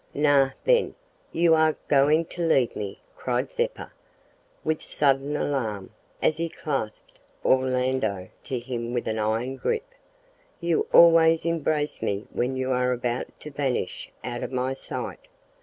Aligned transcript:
"Nay, 0.15 0.47
then, 0.63 0.95
you 1.31 1.53
are 1.53 1.75
going 1.87 2.25
to 2.25 2.41
leave 2.41 2.75
me," 2.75 2.97
cried 3.15 3.51
Zeppa, 3.51 3.91
with 4.63 4.81
sudden 4.81 5.37
alarm, 5.37 5.91
as 6.23 6.37
he 6.37 6.49
clasped 6.49 7.19
Orlando 7.45 8.27
to 8.45 8.57
him 8.59 8.95
with 8.95 9.07
an 9.07 9.19
iron 9.19 9.57
grip. 9.57 9.85
"You 10.59 10.87
always 10.91 11.45
embrace 11.45 12.01
me 12.01 12.25
when 12.31 12.55
you 12.55 12.71
are 12.71 12.91
about 12.91 13.27
to 13.41 13.51
vanish 13.51 14.09
out 14.23 14.41
of 14.41 14.51
my 14.51 14.73
sight. 14.73 15.27